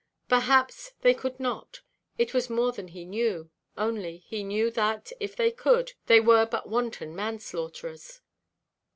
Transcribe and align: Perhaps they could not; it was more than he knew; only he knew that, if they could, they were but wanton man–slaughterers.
Perhaps 0.27 0.93
they 1.01 1.13
could 1.13 1.39
not; 1.39 1.81
it 2.17 2.33
was 2.33 2.49
more 2.49 2.71
than 2.71 2.87
he 2.87 3.05
knew; 3.05 3.51
only 3.77 4.17
he 4.25 4.43
knew 4.43 4.71
that, 4.71 5.11
if 5.19 5.35
they 5.35 5.51
could, 5.51 5.93
they 6.07 6.19
were 6.19 6.47
but 6.47 6.67
wanton 6.67 7.15
man–slaughterers. 7.15 8.21